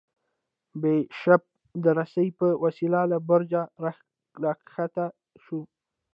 بیشپ 0.81 1.41
د 1.83 1.85
رسۍ 1.99 2.27
په 2.39 2.47
وسیله 2.63 3.01
له 3.11 3.17
برجه 3.29 3.61
راکښته 4.43 5.05
شو. 5.43 5.59